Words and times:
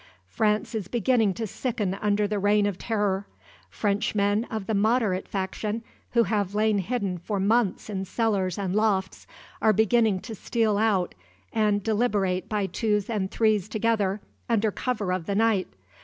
France 0.25 0.73
is 0.73 0.87
beginning 0.87 1.31
to 1.31 1.45
sicken 1.45 1.93
under 1.93 2.27
the 2.27 2.39
Reign 2.39 2.65
of 2.65 2.79
Terror. 2.79 3.27
Frenchmen 3.69 4.45
of 4.45 4.65
the 4.65 4.73
Moderate 4.73 5.27
faction, 5.27 5.83
who 6.13 6.23
have 6.23 6.55
lain 6.55 6.79
hidden 6.79 7.19
for 7.19 7.39
months 7.39 7.87
in 7.87 8.03
cellars 8.05 8.57
and 8.57 8.75
lofts, 8.75 9.27
are 9.61 9.73
beginning 9.73 10.19
to 10.21 10.33
steal 10.33 10.79
out 10.79 11.13
and 11.53 11.83
deliberate 11.83 12.49
by 12.49 12.65
twos 12.65 13.11
and 13.11 13.29
threes 13.29 13.69
together, 13.69 14.19
under 14.49 14.71
cover 14.71 15.13
of 15.13 15.27
the 15.27 15.35
night. 15.35 15.67